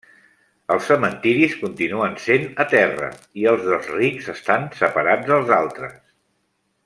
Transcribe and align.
Els 0.75 0.87
cementiris 0.91 1.53
continuen 1.63 2.15
sent 2.23 2.47
a 2.63 2.67
terra, 2.71 3.11
i 3.43 3.45
els 3.53 3.69
dels 3.69 3.93
rics 3.99 4.31
estan 4.37 4.67
separats 4.81 5.33
dels 5.33 5.53
altres. 5.61 5.99